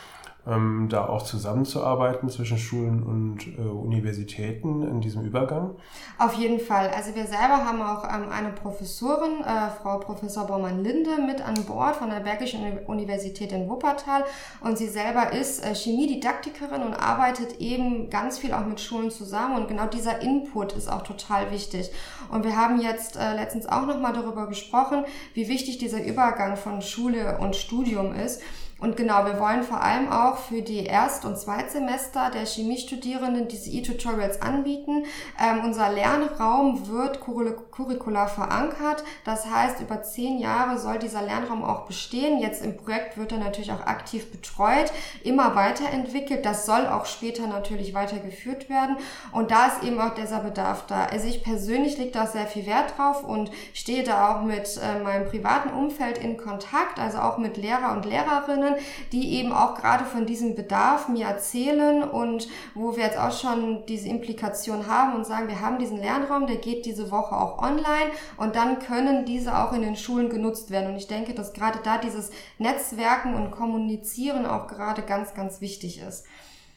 Ähm, 0.46 0.88
da 0.90 1.08
auch 1.08 1.22
zusammenzuarbeiten 1.22 2.28
zwischen 2.28 2.58
Schulen 2.58 3.02
und 3.02 3.58
äh, 3.58 3.62
Universitäten 3.62 4.82
in 4.82 5.00
diesem 5.00 5.22
Übergang? 5.24 5.76
Auf 6.18 6.34
jeden 6.34 6.60
Fall. 6.60 6.90
Also 6.90 7.14
wir 7.14 7.26
selber 7.26 7.64
haben 7.64 7.80
auch 7.80 8.04
ähm, 8.04 8.28
eine 8.30 8.50
Professorin, 8.50 9.42
äh, 9.42 9.70
Frau 9.82 9.98
Professor 9.98 10.46
Baumann-Linde, 10.46 11.22
mit 11.26 11.40
an 11.40 11.54
Bord 11.66 11.96
von 11.96 12.10
der 12.10 12.20
Bergischen 12.20 12.78
Universität 12.86 13.52
in 13.52 13.68
Wuppertal 13.68 14.24
und 14.60 14.76
sie 14.76 14.88
selber 14.88 15.32
ist 15.32 15.64
äh, 15.64 15.74
Chemiedidaktikerin 15.74 16.82
und 16.82 16.94
arbeitet 16.94 17.60
eben 17.60 18.10
ganz 18.10 18.38
viel 18.38 18.52
auch 18.52 18.66
mit 18.66 18.80
Schulen 18.80 19.10
zusammen 19.10 19.56
und 19.56 19.68
genau 19.68 19.86
dieser 19.86 20.20
Input 20.20 20.72
ist 20.74 20.90
auch 20.90 21.02
total 21.02 21.50
wichtig. 21.50 21.90
Und 22.30 22.44
wir 22.44 22.56
haben 22.56 22.80
jetzt 22.80 23.16
äh, 23.16 23.34
letztens 23.34 23.66
auch 23.66 23.86
nochmal 23.86 24.12
darüber 24.12 24.46
gesprochen, 24.46 25.04
wie 25.34 25.48
wichtig 25.48 25.78
dieser 25.78 26.04
Übergang 26.04 26.56
von 26.56 26.82
Schule 26.82 27.38
und 27.38 27.56
Studium 27.56 28.14
ist. 28.14 28.42
Und 28.84 28.98
genau, 28.98 29.24
wir 29.24 29.40
wollen 29.40 29.62
vor 29.62 29.80
allem 29.80 30.12
auch 30.12 30.36
für 30.36 30.60
die 30.60 30.84
Erst- 30.84 31.24
und 31.24 31.38
Zweitsemester 31.38 32.30
der 32.30 32.44
Chemiestudierenden 32.44 33.48
diese 33.48 33.70
E-Tutorials 33.70 34.42
anbieten. 34.42 35.06
Ähm, 35.42 35.64
unser 35.64 35.88
Lernraum 35.90 36.86
wird 36.86 37.18
curricular 37.20 38.28
verankert. 38.28 39.02
Das 39.24 39.46
heißt, 39.46 39.80
über 39.80 40.02
zehn 40.02 40.38
Jahre 40.38 40.78
soll 40.78 40.98
dieser 40.98 41.22
Lernraum 41.22 41.64
auch 41.64 41.86
bestehen. 41.86 42.40
Jetzt 42.40 42.62
im 42.62 42.76
Projekt 42.76 43.16
wird 43.16 43.32
er 43.32 43.38
natürlich 43.38 43.72
auch 43.72 43.86
aktiv 43.86 44.30
betreut, 44.30 44.92
immer 45.22 45.54
weiterentwickelt. 45.54 46.44
Das 46.44 46.66
soll 46.66 46.86
auch 46.86 47.06
später 47.06 47.46
natürlich 47.46 47.94
weitergeführt 47.94 48.68
werden. 48.68 48.98
Und 49.32 49.50
da 49.50 49.68
ist 49.68 49.82
eben 49.82 49.98
auch 49.98 50.12
dieser 50.12 50.40
Bedarf 50.40 50.84
da. 50.88 51.06
Also 51.06 51.26
ich 51.26 51.42
persönlich 51.42 51.96
lege 51.96 52.10
da 52.10 52.26
sehr 52.26 52.46
viel 52.46 52.66
Wert 52.66 52.98
drauf 52.98 53.24
und 53.24 53.50
stehe 53.72 54.02
da 54.02 54.36
auch 54.36 54.42
mit 54.42 54.78
äh, 54.82 55.02
meinem 55.02 55.26
privaten 55.26 55.70
Umfeld 55.70 56.18
in 56.18 56.36
Kontakt, 56.36 56.98
also 56.98 57.16
auch 57.20 57.38
mit 57.38 57.56
Lehrer 57.56 57.92
und 57.92 58.04
Lehrerinnen, 58.04 58.73
die 59.12 59.34
eben 59.34 59.52
auch 59.52 59.74
gerade 59.74 60.04
von 60.04 60.26
diesem 60.26 60.54
Bedarf 60.54 61.08
mir 61.08 61.26
erzählen 61.26 62.02
und 62.02 62.48
wo 62.74 62.96
wir 62.96 63.04
jetzt 63.04 63.18
auch 63.18 63.32
schon 63.32 63.86
diese 63.86 64.08
Implikation 64.08 64.86
haben 64.86 65.14
und 65.14 65.26
sagen, 65.26 65.48
wir 65.48 65.60
haben 65.60 65.78
diesen 65.78 65.98
Lernraum, 65.98 66.46
der 66.46 66.56
geht 66.56 66.86
diese 66.86 67.10
Woche 67.10 67.36
auch 67.36 67.58
online 67.58 68.10
und 68.36 68.56
dann 68.56 68.78
können 68.78 69.24
diese 69.24 69.56
auch 69.56 69.72
in 69.72 69.82
den 69.82 69.96
Schulen 69.96 70.28
genutzt 70.28 70.70
werden. 70.70 70.90
Und 70.90 70.96
ich 70.96 71.06
denke, 71.06 71.34
dass 71.34 71.52
gerade 71.52 71.78
da 71.82 71.98
dieses 71.98 72.30
Netzwerken 72.58 73.34
und 73.34 73.50
Kommunizieren 73.50 74.46
auch 74.46 74.66
gerade 74.66 75.02
ganz, 75.02 75.34
ganz 75.34 75.60
wichtig 75.60 76.00
ist. 76.00 76.24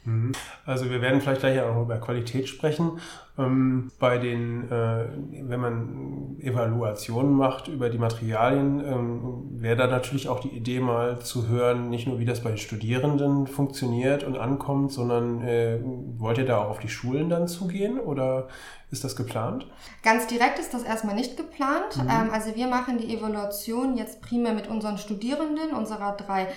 Mhm. 0.07 0.31
Also 0.65 0.89
wir 0.89 1.01
werden 1.01 1.19
vielleicht 1.19 1.41
gleich 1.41 1.61
auch 1.61 1.81
über 1.81 1.97
Qualität 1.97 2.47
sprechen. 2.47 2.99
Ähm, 3.37 3.91
bei 3.99 4.17
den, 4.17 4.71
äh, 4.71 5.05
wenn 5.43 5.59
man 5.59 6.37
Evaluationen 6.39 7.33
macht 7.33 7.67
über 7.67 7.89
die 7.89 7.97
Materialien, 7.97 8.81
ähm, 8.85 9.61
wäre 9.61 9.75
da 9.75 9.87
natürlich 9.87 10.29
auch 10.29 10.39
die 10.39 10.55
Idee 10.55 10.79
mal 10.79 11.19
zu 11.19 11.49
hören, 11.49 11.89
nicht 11.89 12.07
nur 12.07 12.19
wie 12.19 12.25
das 12.25 12.41
bei 12.41 12.55
Studierenden 12.55 13.47
funktioniert 13.47 14.23
und 14.23 14.37
ankommt, 14.37 14.93
sondern 14.93 15.41
äh, 15.41 15.79
wollt 16.17 16.37
ihr 16.37 16.45
da 16.45 16.63
auch 16.63 16.69
auf 16.69 16.79
die 16.79 16.89
Schulen 16.89 17.29
dann 17.29 17.49
zugehen 17.49 17.99
oder 17.99 18.47
ist 18.89 19.03
das 19.03 19.17
geplant? 19.17 19.67
Ganz 20.03 20.27
direkt 20.27 20.57
ist 20.57 20.73
das 20.73 20.83
erstmal 20.83 21.15
nicht 21.15 21.35
geplant. 21.35 21.97
Mhm. 21.97 22.09
Ähm, 22.09 22.29
also 22.31 22.55
wir 22.55 22.67
machen 22.67 22.97
die 22.97 23.13
Evaluation 23.13 23.97
jetzt 23.97 24.21
primär 24.21 24.53
mit 24.53 24.69
unseren 24.69 24.97
Studierenden 24.97 25.71
unserer 25.71 26.15
drei 26.15 26.47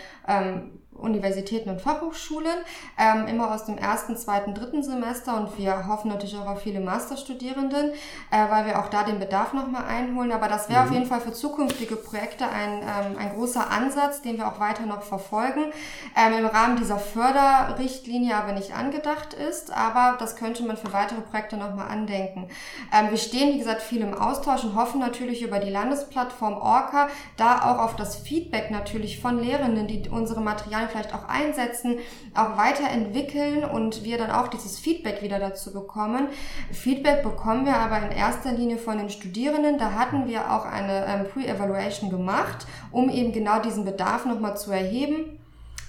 Universitäten 1.00 1.70
und 1.70 1.80
Fachhochschulen, 1.80 2.58
ähm, 2.98 3.26
immer 3.26 3.52
aus 3.52 3.64
dem 3.64 3.78
ersten, 3.78 4.16
zweiten, 4.16 4.54
dritten 4.54 4.82
Semester 4.82 5.36
und 5.36 5.58
wir 5.58 5.86
hoffen 5.86 6.08
natürlich 6.08 6.36
auch 6.36 6.46
auf 6.46 6.60
viele 6.62 6.80
Masterstudierenden, 6.80 7.90
äh, 8.30 8.50
weil 8.50 8.66
wir 8.66 8.78
auch 8.78 8.88
da 8.88 9.02
den 9.02 9.18
Bedarf 9.18 9.52
nochmal 9.52 9.84
einholen. 9.86 10.32
Aber 10.32 10.48
das 10.48 10.68
wäre 10.68 10.80
mhm. 10.80 10.86
auf 10.86 10.92
jeden 10.92 11.06
Fall 11.06 11.20
für 11.20 11.32
zukünftige 11.32 11.96
Projekte 11.96 12.44
ein, 12.48 12.82
ähm, 12.82 13.18
ein 13.18 13.34
großer 13.34 13.70
Ansatz, 13.70 14.22
den 14.22 14.36
wir 14.36 14.48
auch 14.48 14.60
weiter 14.60 14.86
noch 14.86 15.02
verfolgen. 15.02 15.72
Ähm, 16.16 16.38
Im 16.38 16.46
Rahmen 16.46 16.76
dieser 16.76 16.98
Förderrichtlinie 16.98 18.36
aber 18.36 18.52
nicht 18.52 18.74
angedacht 18.74 19.34
ist, 19.34 19.72
aber 19.72 20.16
das 20.18 20.36
könnte 20.36 20.62
man 20.64 20.76
für 20.76 20.92
weitere 20.92 21.20
Projekte 21.20 21.56
nochmal 21.56 21.88
andenken. 21.88 22.48
Ähm, 22.92 23.10
wir 23.10 23.18
stehen, 23.18 23.54
wie 23.54 23.58
gesagt, 23.58 23.82
viel 23.82 24.02
im 24.02 24.14
Austausch 24.14 24.64
und 24.64 24.74
hoffen 24.74 25.00
natürlich 25.00 25.42
über 25.42 25.58
die 25.58 25.70
Landesplattform 25.70 26.54
Orca 26.54 27.08
da 27.36 27.70
auch 27.70 27.78
auf 27.78 27.96
das 27.96 28.16
Feedback 28.16 28.70
natürlich 28.70 29.20
von 29.20 29.38
Lehrenden, 29.38 29.86
die 29.86 30.08
unsere 30.08 30.40
Materialien 30.40 30.89
vielleicht 30.90 31.14
auch 31.14 31.28
einsetzen, 31.28 31.96
auch 32.34 32.56
weiterentwickeln 32.56 33.64
und 33.64 34.04
wir 34.04 34.18
dann 34.18 34.30
auch 34.30 34.48
dieses 34.48 34.78
Feedback 34.78 35.22
wieder 35.22 35.38
dazu 35.38 35.72
bekommen. 35.72 36.28
Feedback 36.72 37.22
bekommen 37.22 37.64
wir 37.64 37.76
aber 37.76 37.98
in 37.98 38.16
erster 38.16 38.52
Linie 38.52 38.78
von 38.78 38.98
den 38.98 39.10
Studierenden. 39.10 39.78
Da 39.78 39.92
hatten 39.92 40.26
wir 40.26 40.52
auch 40.52 40.64
eine 40.64 41.06
ähm, 41.06 41.26
Pre-Evaluation 41.32 42.10
gemacht, 42.10 42.66
um 42.90 43.08
eben 43.08 43.32
genau 43.32 43.60
diesen 43.60 43.84
Bedarf 43.84 44.26
nochmal 44.26 44.56
zu 44.56 44.70
erheben 44.70 45.40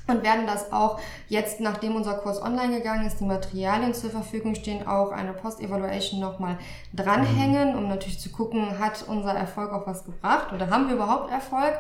und 0.08 0.24
werden 0.24 0.46
das 0.46 0.72
auch 0.72 1.00
jetzt, 1.28 1.60
nachdem 1.60 1.96
unser 1.96 2.16
Kurs 2.16 2.42
online 2.42 2.78
gegangen 2.78 3.06
ist, 3.06 3.20
die 3.20 3.26
Materialien 3.26 3.94
zur 3.94 4.10
Verfügung 4.10 4.56
stehen, 4.56 4.88
auch 4.88 5.12
eine 5.12 5.34
Post-Evaluation 5.34 6.20
nochmal 6.20 6.58
dranhängen, 6.94 7.76
um 7.76 7.88
natürlich 7.88 8.20
zu 8.20 8.30
gucken, 8.32 8.80
hat 8.80 9.06
unser 9.08 9.34
Erfolg 9.34 9.72
auch 9.72 9.88
was 9.88 10.06
gebracht 10.06 10.52
oder 10.54 10.70
haben 10.70 10.88
wir 10.88 10.96
überhaupt 10.96 11.32
Erfolg? 11.32 11.80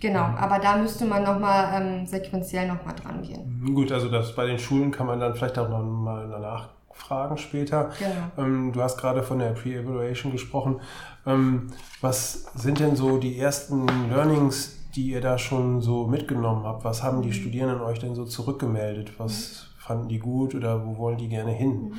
Genau, 0.00 0.24
aber 0.36 0.58
da 0.58 0.76
müsste 0.76 1.04
man 1.06 1.22
nochmal 1.22 1.80
ähm, 1.80 2.06
sequenziell 2.06 2.68
nochmal 2.68 2.94
dran 2.94 3.22
gehen. 3.22 3.60
Mhm, 3.60 3.74
gut, 3.74 3.92
also 3.92 4.08
das 4.08 4.34
bei 4.34 4.46
den 4.46 4.58
Schulen 4.58 4.90
kann 4.90 5.06
man 5.06 5.20
dann 5.20 5.34
vielleicht 5.34 5.58
auch 5.58 5.68
nochmal 5.68 6.28
danach 6.28 6.68
fragen 6.92 7.36
später. 7.38 7.90
Genau. 7.98 8.44
Ähm, 8.46 8.72
du 8.72 8.82
hast 8.82 8.98
gerade 8.98 9.22
von 9.22 9.38
der 9.38 9.50
Pre-Evaluation 9.50 10.32
gesprochen. 10.32 10.80
Ähm, 11.26 11.68
was 12.00 12.46
sind 12.54 12.80
denn 12.80 12.96
so 12.96 13.18
die 13.18 13.38
ersten 13.38 13.86
Learnings, 14.10 14.76
die 14.94 15.10
ihr 15.10 15.20
da 15.20 15.38
schon 15.38 15.80
so 15.80 16.06
mitgenommen 16.06 16.64
habt? 16.64 16.84
Was 16.84 17.02
haben 17.02 17.22
die 17.22 17.28
mhm. 17.28 17.34
Studierenden 17.34 17.80
euch 17.80 17.98
denn 17.98 18.14
so 18.14 18.24
zurückgemeldet? 18.24 19.12
Was 19.18 19.68
mhm. 19.76 19.80
fanden 19.80 20.08
die 20.08 20.18
gut 20.18 20.54
oder 20.54 20.86
wo 20.86 20.96
wollen 20.98 21.18
die 21.18 21.28
gerne 21.28 21.52
hin? 21.52 21.94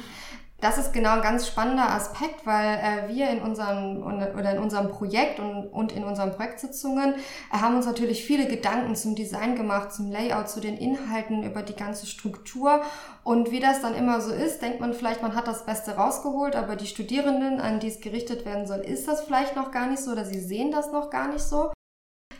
Das 0.59 0.79
ist 0.79 0.91
genau 0.91 1.11
ein 1.11 1.21
ganz 1.21 1.45
spannender 1.45 1.91
Aspekt, 1.91 2.47
weil 2.47 2.79
äh, 2.79 3.13
wir 3.13 3.29
in 3.29 3.43
unserem 3.43 4.01
oder 4.01 4.53
in 4.53 4.57
unserem 4.57 4.89
Projekt 4.89 5.39
und, 5.39 5.67
und 5.67 5.91
in 5.91 6.03
unseren 6.03 6.31
Projektsitzungen 6.31 7.13
äh, 7.13 7.57
haben 7.57 7.75
uns 7.75 7.85
natürlich 7.85 8.25
viele 8.25 8.47
Gedanken 8.47 8.95
zum 8.95 9.13
Design 9.13 9.55
gemacht, 9.55 9.93
zum 9.93 10.09
Layout, 10.09 10.49
zu 10.49 10.59
den 10.59 10.75
Inhalten, 10.75 11.43
über 11.43 11.61
die 11.61 11.75
ganze 11.75 12.07
Struktur. 12.07 12.81
Und 13.23 13.51
wie 13.51 13.59
das 13.59 13.81
dann 13.81 13.93
immer 13.93 14.19
so 14.19 14.33
ist, 14.33 14.63
denkt 14.63 14.79
man 14.79 14.95
vielleicht, 14.95 15.21
man 15.21 15.35
hat 15.35 15.47
das 15.47 15.63
Beste 15.63 15.91
rausgeholt, 15.91 16.55
aber 16.55 16.75
die 16.75 16.87
Studierenden, 16.87 17.61
an 17.61 17.79
die 17.79 17.89
es 17.89 18.01
gerichtet 18.01 18.43
werden 18.43 18.65
soll, 18.65 18.79
ist 18.79 19.07
das 19.07 19.21
vielleicht 19.21 19.55
noch 19.55 19.69
gar 19.69 19.85
nicht 19.85 20.01
so 20.01 20.11
oder 20.11 20.25
sie 20.25 20.39
sehen 20.39 20.71
das 20.71 20.91
noch 20.91 21.11
gar 21.11 21.27
nicht 21.27 21.43
so. 21.43 21.71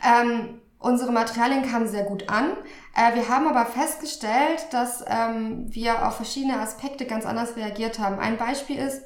Ähm, 0.04 0.60
Unsere 0.78 1.10
Materialien 1.10 1.68
kamen 1.68 1.88
sehr 1.88 2.04
gut 2.04 2.28
an. 2.28 2.52
Äh, 2.94 3.16
wir 3.16 3.28
haben 3.28 3.48
aber 3.48 3.66
festgestellt, 3.66 4.68
dass 4.70 5.04
ähm, 5.08 5.66
wir 5.68 6.06
auf 6.06 6.16
verschiedene 6.16 6.60
Aspekte 6.60 7.04
ganz 7.04 7.26
anders 7.26 7.56
reagiert 7.56 7.98
haben. 7.98 8.20
Ein 8.20 8.36
Beispiel 8.36 8.78
ist, 8.78 9.02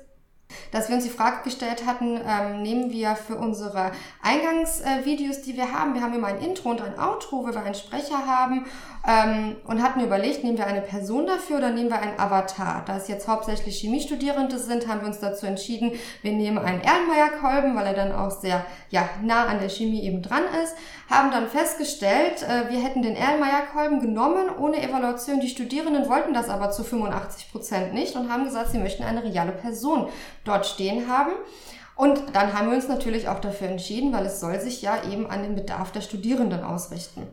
dass 0.71 0.89
wir 0.89 0.97
uns 0.97 1.05
die 1.05 1.11
Frage 1.11 1.43
gestellt 1.45 1.85
hatten, 1.87 2.21
ähm, 2.27 2.63
nehmen 2.63 2.91
wir 2.91 3.17
für 3.17 3.37
unsere 3.37 3.93
Eingangsvideos, 4.23 5.39
äh, 5.39 5.43
die 5.43 5.57
wir 5.57 5.73
haben, 5.73 5.95
wir 5.95 6.03
haben 6.03 6.15
immer 6.15 6.29
ein 6.29 6.41
Intro 6.41 6.71
und 6.71 6.81
ein 6.81 6.99
Outro, 6.99 7.45
wo 7.45 7.49
wir 7.49 7.63
einen 7.63 7.75
Sprecher 7.75 8.27
haben 8.27 8.67
ähm, 9.07 9.57
und 9.67 9.83
hatten 9.83 10.01
überlegt, 10.01 10.45
nehmen 10.45 10.59
wir 10.59 10.67
eine 10.67 10.81
Person 10.81 11.27
dafür 11.27 11.59
oder 11.59 11.71
nehmen 11.71 11.91
wir 11.91 12.01
einen 12.01 12.19
Avatar. 12.19 12.85
Da 12.87 12.97
es 12.97 13.09
jetzt 13.09 13.27
hauptsächlich 13.27 13.81
Chemiestudierende 13.81 14.59
sind, 14.59 14.87
haben 14.87 15.01
wir 15.01 15.09
uns 15.09 15.19
dazu 15.19 15.47
entschieden, 15.47 15.93
wir 16.23 16.33
nehmen 16.33 16.59
einen 16.59 16.81
Erlenmeyer-Kolben, 16.81 17.75
weil 17.75 17.87
er 17.87 17.95
dann 17.95 18.13
auch 18.13 18.31
sehr 18.31 18.65
ja, 18.91 19.09
nah 19.23 19.47
an 19.47 19.59
der 19.59 19.69
Chemie 19.69 20.03
eben 20.03 20.23
dran 20.23 20.45
ist, 20.63 20.75
haben 21.11 21.31
dann 21.31 21.49
festgestellt, 21.49 22.43
äh, 22.43 22.71
wir 22.71 22.81
hätten 22.81 23.03
den 23.03 23.17
Erlenmeyer-Kolben 23.17 24.01
genommen 24.01 24.47
ohne 24.57 24.81
Evaluation. 24.83 25.41
Die 25.41 25.49
Studierenden 25.49 26.09
wollten 26.09 26.33
das 26.33 26.49
aber 26.49 26.71
zu 26.71 26.85
85 26.85 27.51
Prozent 27.51 27.95
nicht 27.95 28.15
und 28.15 28.31
haben 28.31 28.45
gesagt, 28.45 28.71
sie 28.71 28.79
möchten 28.79 29.03
eine 29.03 29.25
reale 29.25 29.53
Person 29.53 30.09
dort 30.45 30.67
stehen 30.67 31.09
haben. 31.09 31.33
Und 31.95 32.35
dann 32.35 32.53
haben 32.53 32.69
wir 32.69 32.77
uns 32.77 32.89
natürlich 32.89 33.29
auch 33.29 33.39
dafür 33.39 33.69
entschieden, 33.69 34.13
weil 34.13 34.27
es 34.27 34.41
soll 34.41 34.59
sich 34.61 34.83
ja 34.83 35.05
eben 35.11 35.31
an 35.31 35.43
den 35.43 35.55
Bedarf 35.55 35.93
der 35.93 36.01
Studierenden 36.01 36.65
ausrichten. 36.65 37.29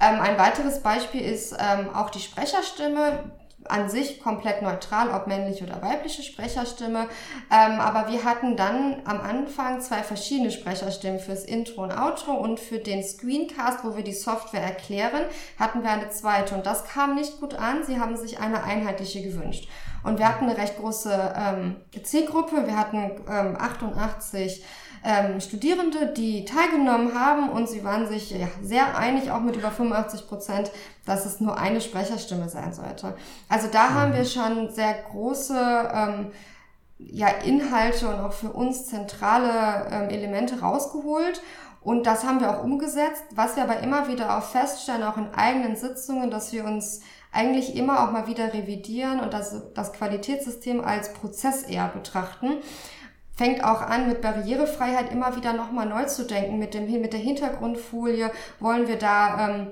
Ähm, 0.00 0.20
ein 0.20 0.38
weiteres 0.38 0.80
Beispiel 0.80 1.20
ist 1.20 1.52
ähm, 1.58 1.88
auch 1.94 2.10
die 2.10 2.20
Sprecherstimme 2.20 3.30
an 3.68 3.88
sich 3.90 4.20
komplett 4.20 4.62
neutral, 4.62 5.10
ob 5.10 5.26
männliche 5.26 5.64
oder 5.64 5.82
weibliche 5.82 6.22
Sprecherstimme. 6.22 7.08
Ähm, 7.50 7.80
aber 7.80 8.10
wir 8.10 8.24
hatten 8.24 8.56
dann 8.56 9.02
am 9.04 9.20
Anfang 9.20 9.80
zwei 9.80 10.02
verschiedene 10.02 10.50
Sprecherstimmen 10.50 11.20
fürs 11.20 11.44
Intro 11.44 11.82
und 11.82 11.92
Outro 11.92 12.32
und 12.32 12.58
für 12.58 12.78
den 12.78 13.02
Screencast, 13.02 13.84
wo 13.84 13.96
wir 13.96 14.04
die 14.04 14.14
Software 14.14 14.62
erklären, 14.62 15.24
hatten 15.58 15.82
wir 15.82 15.90
eine 15.90 16.10
zweite. 16.10 16.54
Und 16.54 16.66
das 16.66 16.84
kam 16.84 17.14
nicht 17.14 17.40
gut 17.40 17.54
an. 17.54 17.84
Sie 17.84 18.00
haben 18.00 18.16
sich 18.16 18.40
eine 18.40 18.64
einheitliche 18.64 19.22
gewünscht. 19.22 19.68
Und 20.02 20.18
wir 20.18 20.28
hatten 20.28 20.44
eine 20.44 20.56
recht 20.56 20.78
große 20.78 21.34
ähm, 21.36 21.76
Zielgruppe. 22.02 22.66
Wir 22.66 22.78
hatten 22.78 23.10
ähm, 23.28 23.56
88 23.58 24.64
ähm, 25.02 25.40
Studierende, 25.40 26.12
die 26.14 26.44
teilgenommen 26.44 27.18
haben 27.18 27.48
und 27.48 27.68
sie 27.68 27.84
waren 27.84 28.06
sich 28.06 28.30
ja, 28.30 28.48
sehr 28.62 28.96
einig, 28.96 29.30
auch 29.30 29.40
mit 29.40 29.56
über 29.56 29.70
85 29.70 30.28
Prozent, 30.28 30.70
dass 31.06 31.24
es 31.24 31.40
nur 31.40 31.56
eine 31.56 31.80
Sprecherstimme 31.80 32.48
sein 32.48 32.74
sollte. 32.74 33.16
Also 33.48 33.68
da 33.72 33.90
mhm. 33.90 33.94
haben 33.94 34.14
wir 34.14 34.24
schon 34.24 34.70
sehr 34.70 34.94
große 35.10 35.90
ähm, 35.92 36.32
ja, 36.98 37.28
Inhalte 37.28 38.08
und 38.08 38.20
auch 38.20 38.34
für 38.34 38.50
uns 38.50 38.86
zentrale 38.86 39.88
ähm, 39.90 40.10
Elemente 40.10 40.60
rausgeholt. 40.60 41.40
Und 41.82 42.06
das 42.06 42.24
haben 42.24 42.40
wir 42.40 42.50
auch 42.50 42.62
umgesetzt, 42.62 43.24
was 43.30 43.56
wir 43.56 43.62
aber 43.62 43.80
immer 43.80 44.06
wieder 44.08 44.36
auch 44.36 44.42
feststellen, 44.42 45.02
auch 45.02 45.16
in 45.16 45.32
eigenen 45.32 45.76
Sitzungen, 45.76 46.30
dass 46.30 46.52
wir 46.52 46.66
uns 46.66 47.00
eigentlich 47.32 47.74
immer 47.74 48.04
auch 48.04 48.12
mal 48.12 48.26
wieder 48.26 48.52
revidieren 48.52 49.20
und 49.20 49.32
das, 49.32 49.56
das 49.72 49.94
Qualitätssystem 49.94 50.84
als 50.84 51.14
Prozess 51.14 51.62
eher 51.62 51.88
betrachten 51.88 52.58
fängt 53.40 53.64
auch 53.64 53.80
an, 53.80 54.06
mit 54.06 54.20
Barrierefreiheit 54.20 55.10
immer 55.10 55.34
wieder 55.34 55.54
nochmal 55.54 55.86
neu 55.86 56.04
zu 56.04 56.26
denken. 56.26 56.58
Mit, 56.58 56.74
dem, 56.74 56.90
mit 57.00 57.14
der 57.14 57.20
Hintergrundfolie 57.20 58.30
wollen 58.58 58.86
wir 58.86 58.98
da 58.98 59.48
ähm, 59.48 59.68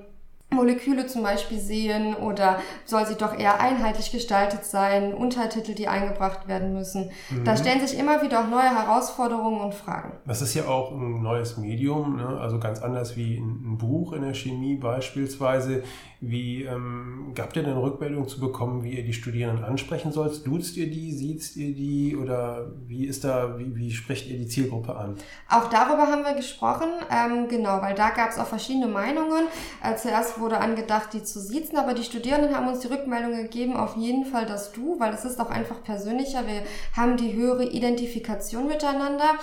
Moleküle 0.51 1.05
zum 1.05 1.21
Beispiel 1.21 1.59
sehen 1.59 2.15
oder 2.15 2.59
soll 2.85 3.05
sie 3.05 3.15
doch 3.15 3.37
eher 3.37 3.59
einheitlich 3.59 4.11
gestaltet 4.11 4.65
sein, 4.65 5.13
Untertitel, 5.13 5.75
die 5.75 5.87
eingebracht 5.87 6.47
werden 6.47 6.73
müssen. 6.73 7.11
Mhm. 7.29 7.43
Da 7.45 7.55
stellen 7.55 7.85
sich 7.85 7.97
immer 7.99 8.23
wieder 8.23 8.41
auch 8.41 8.49
neue 8.49 8.69
Herausforderungen 8.69 9.61
und 9.61 9.75
Fragen. 9.75 10.13
Das 10.25 10.41
ist 10.41 10.55
ja 10.55 10.67
auch 10.67 10.91
ein 10.91 11.21
neues 11.21 11.57
Medium, 11.57 12.17
ne? 12.17 12.39
also 12.39 12.59
ganz 12.59 12.81
anders 12.81 13.15
wie 13.15 13.37
ein 13.37 13.77
Buch 13.77 14.13
in 14.13 14.23
der 14.23 14.33
Chemie 14.33 14.75
beispielsweise. 14.75 15.83
Wie 16.21 16.63
ähm, 16.63 17.31
gab 17.33 17.55
ihr 17.55 17.63
denn 17.63 17.77
Rückmeldung 17.77 18.27
zu 18.27 18.41
bekommen, 18.41 18.83
wie 18.83 18.97
ihr 18.97 19.05
die 19.05 19.13
Studierenden 19.13 19.63
ansprechen 19.63 20.11
sollt? 20.11 20.45
Duzt 20.45 20.75
ihr 20.75 20.89
die, 20.89 21.13
sieht 21.13 21.55
ihr 21.55 21.73
die 21.73 22.17
oder 22.17 22.73
wie 22.87 23.05
ist 23.05 23.23
da, 23.23 23.57
wie, 23.57 23.73
wie 23.77 23.91
sprecht 23.91 24.27
ihr 24.27 24.37
die 24.37 24.47
Zielgruppe 24.47 24.97
an? 24.97 25.15
Auch 25.47 25.69
darüber 25.69 26.07
haben 26.07 26.23
wir 26.23 26.33
gesprochen, 26.33 26.89
ähm, 27.09 27.47
genau, 27.47 27.81
weil 27.81 27.95
da 27.95 28.09
gab 28.09 28.31
es 28.31 28.37
auch 28.37 28.47
verschiedene 28.47 28.87
Meinungen. 28.87 29.45
Äh, 29.81 29.95
zuerst 29.95 30.38
wurde 30.39 30.59
angedacht, 30.59 31.13
die 31.13 31.23
zu 31.23 31.39
siezen, 31.39 31.77
aber 31.77 31.93
die 31.93 32.03
Studierenden 32.03 32.55
haben 32.55 32.67
uns 32.67 32.79
die 32.79 32.87
Rückmeldung 32.87 33.35
gegeben, 33.35 33.75
auf 33.75 33.95
jeden 33.95 34.25
Fall 34.25 34.45
das 34.45 34.71
Du, 34.71 34.99
weil 34.99 35.13
es 35.13 35.25
ist 35.25 35.39
auch 35.39 35.49
einfach 35.49 35.83
persönlicher. 35.83 36.45
Wir 36.47 36.63
haben 36.95 37.17
die 37.17 37.33
höhere 37.33 37.65
Identifikation 37.65 38.67
miteinander 38.67 39.35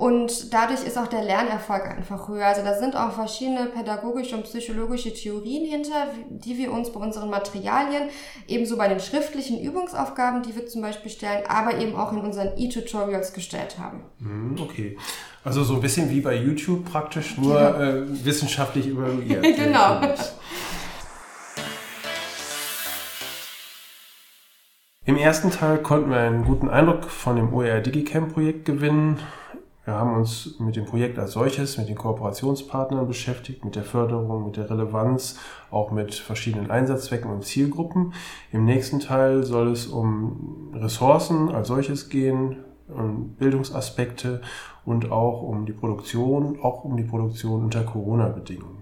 und 0.00 0.54
dadurch 0.54 0.82
ist 0.82 0.96
auch 0.96 1.08
der 1.08 1.22
Lernerfolg 1.22 1.84
einfach 1.84 2.26
höher. 2.26 2.46
Also 2.46 2.62
da 2.62 2.78
sind 2.78 2.96
auch 2.96 3.12
verschiedene 3.12 3.66
pädagogische 3.66 4.34
und 4.34 4.44
psychologische 4.44 5.12
Theorien 5.12 5.66
hinter, 5.66 6.06
die 6.30 6.56
wir 6.56 6.72
uns 6.72 6.90
bei 6.90 7.00
unseren 7.00 7.28
Materialien, 7.28 8.04
ebenso 8.48 8.78
bei 8.78 8.88
den 8.88 8.98
schriftlichen 8.98 9.60
Übungsaufgaben, 9.60 10.42
die 10.42 10.56
wir 10.56 10.66
zum 10.66 10.80
Beispiel 10.80 11.10
stellen, 11.10 11.42
aber 11.46 11.78
eben 11.78 11.96
auch 11.96 12.12
in 12.12 12.20
unseren 12.20 12.56
E-Tutorials 12.56 13.34
gestellt 13.34 13.76
haben. 13.78 14.00
Mhm, 14.20 14.56
okay. 14.62 14.96
Also 15.44 15.64
so 15.64 15.74
ein 15.74 15.82
bisschen 15.82 16.08
wie 16.08 16.22
bei 16.22 16.34
YouTube 16.34 16.90
praktisch, 16.90 17.36
nur 17.36 17.60
ja. 17.60 17.80
äh, 17.82 18.24
wissenschaftlich 18.24 18.86
evaluiert. 18.86 19.42
genau. 19.56 20.00
Im 25.10 25.16
ersten 25.16 25.50
Teil 25.50 25.78
konnten 25.78 26.10
wir 26.10 26.18
einen 26.18 26.44
guten 26.44 26.68
Eindruck 26.68 27.06
von 27.06 27.34
dem 27.34 27.52
OER 27.52 27.80
DigiCamp 27.80 28.32
Projekt 28.32 28.64
gewinnen. 28.64 29.18
Wir 29.84 29.94
haben 29.94 30.14
uns 30.14 30.54
mit 30.60 30.76
dem 30.76 30.84
Projekt 30.84 31.18
als 31.18 31.32
solches, 31.32 31.78
mit 31.78 31.88
den 31.88 31.96
Kooperationspartnern 31.96 33.08
beschäftigt, 33.08 33.64
mit 33.64 33.74
der 33.74 33.82
Förderung, 33.82 34.46
mit 34.46 34.56
der 34.56 34.70
Relevanz, 34.70 35.36
auch 35.72 35.90
mit 35.90 36.14
verschiedenen 36.14 36.70
Einsatzzwecken 36.70 37.28
und 37.28 37.44
Zielgruppen. 37.44 38.14
Im 38.52 38.64
nächsten 38.64 39.00
Teil 39.00 39.42
soll 39.42 39.72
es 39.72 39.88
um 39.88 40.70
Ressourcen 40.76 41.48
als 41.48 41.66
solches 41.66 42.08
gehen, 42.08 42.58
um 42.86 43.30
Bildungsaspekte 43.30 44.42
und 44.84 45.10
auch 45.10 45.42
um 45.42 45.66
die 45.66 45.72
Produktion, 45.72 46.60
auch 46.62 46.84
um 46.84 46.96
die 46.96 47.02
Produktion 47.02 47.64
unter 47.64 47.82
Corona-Bedingungen. 47.82 48.79